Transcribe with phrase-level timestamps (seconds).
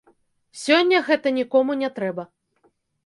[0.61, 2.23] Сёння гэта нікому не трэба.